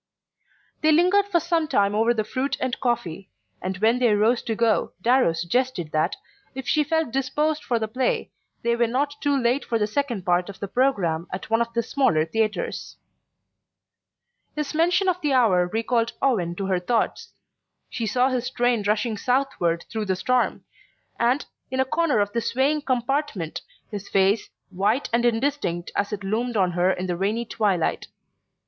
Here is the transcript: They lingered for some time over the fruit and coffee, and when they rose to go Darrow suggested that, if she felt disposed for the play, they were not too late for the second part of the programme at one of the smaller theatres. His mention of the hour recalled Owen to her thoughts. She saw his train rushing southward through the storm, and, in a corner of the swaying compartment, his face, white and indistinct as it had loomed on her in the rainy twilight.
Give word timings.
They 0.81 0.91
lingered 0.91 1.27
for 1.27 1.39
some 1.39 1.67
time 1.67 1.93
over 1.93 2.11
the 2.11 2.23
fruit 2.23 2.57
and 2.59 2.79
coffee, 2.79 3.29
and 3.61 3.77
when 3.77 3.99
they 3.99 4.15
rose 4.15 4.41
to 4.41 4.55
go 4.55 4.93
Darrow 4.99 5.31
suggested 5.33 5.91
that, 5.91 6.15
if 6.55 6.67
she 6.67 6.83
felt 6.83 7.11
disposed 7.11 7.63
for 7.63 7.77
the 7.77 7.87
play, 7.87 8.31
they 8.63 8.75
were 8.75 8.87
not 8.87 9.21
too 9.21 9.37
late 9.39 9.63
for 9.63 9.77
the 9.77 9.85
second 9.85 10.25
part 10.25 10.49
of 10.49 10.59
the 10.59 10.67
programme 10.67 11.27
at 11.31 11.51
one 11.51 11.61
of 11.61 11.71
the 11.73 11.83
smaller 11.83 12.25
theatres. 12.25 12.97
His 14.55 14.73
mention 14.73 15.07
of 15.07 15.21
the 15.21 15.33
hour 15.33 15.67
recalled 15.67 16.13
Owen 16.19 16.55
to 16.55 16.65
her 16.65 16.79
thoughts. 16.79 17.31
She 17.87 18.07
saw 18.07 18.29
his 18.29 18.49
train 18.49 18.81
rushing 18.87 19.17
southward 19.17 19.85
through 19.91 20.05
the 20.05 20.15
storm, 20.15 20.63
and, 21.19 21.45
in 21.69 21.79
a 21.79 21.85
corner 21.85 22.21
of 22.21 22.33
the 22.33 22.41
swaying 22.41 22.81
compartment, 22.81 23.61
his 23.91 24.09
face, 24.09 24.49
white 24.71 25.11
and 25.13 25.25
indistinct 25.25 25.91
as 25.95 26.07
it 26.11 26.23
had 26.23 26.23
loomed 26.23 26.57
on 26.57 26.71
her 26.71 26.89
in 26.89 27.05
the 27.05 27.15
rainy 27.15 27.45
twilight. 27.45 28.07